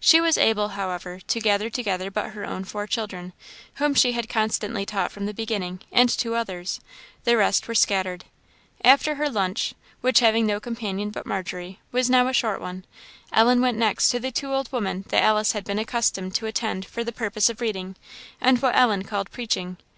[0.00, 3.34] She was able, however, to gather together but her own four children,
[3.74, 6.80] whom she had constantly taught from the beginning, and two others.
[7.24, 8.24] The rest were scattered.
[8.82, 12.86] After her lunch, which, having no companion but Margery, was now a short one,
[13.34, 16.86] Ellen went next to the two old women that Alice had been accustomed to attend
[16.86, 17.96] for the purpose of reading,
[18.40, 19.76] and what Ellen called preaching.